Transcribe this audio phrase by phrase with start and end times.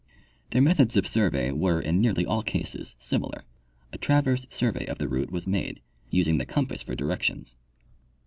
[0.49, 3.45] Their methods of survey were, in nearly all cases, similar:
[3.93, 7.55] A traverse survey of the route was made, using the compass for directions.